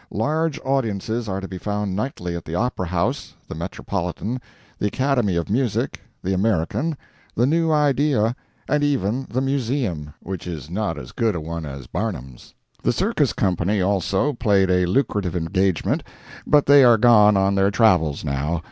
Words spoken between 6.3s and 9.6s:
American, the New Idea, and even the